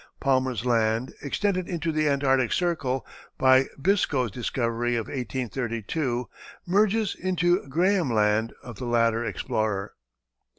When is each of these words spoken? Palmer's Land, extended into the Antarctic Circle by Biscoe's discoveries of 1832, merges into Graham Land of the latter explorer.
Palmer's 0.19 0.65
Land, 0.65 1.13
extended 1.21 1.69
into 1.69 1.91
the 1.91 2.09
Antarctic 2.09 2.51
Circle 2.53 3.05
by 3.37 3.67
Biscoe's 3.79 4.31
discoveries 4.31 4.97
of 4.97 5.05
1832, 5.05 6.27
merges 6.65 7.13
into 7.13 7.63
Graham 7.69 8.11
Land 8.11 8.51
of 8.63 8.77
the 8.77 8.85
latter 8.85 9.23
explorer. 9.23 9.93